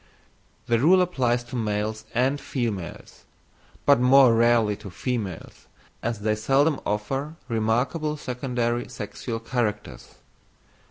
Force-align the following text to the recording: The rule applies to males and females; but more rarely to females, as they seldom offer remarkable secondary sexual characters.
The 0.65 0.79
rule 0.79 0.99
applies 0.99 1.43
to 1.43 1.55
males 1.55 2.05
and 2.15 2.41
females; 2.41 3.25
but 3.85 3.99
more 3.99 4.33
rarely 4.33 4.75
to 4.77 4.89
females, 4.89 5.67
as 6.01 6.21
they 6.21 6.33
seldom 6.33 6.79
offer 6.87 7.35
remarkable 7.47 8.17
secondary 8.17 8.89
sexual 8.89 9.39
characters. 9.39 10.15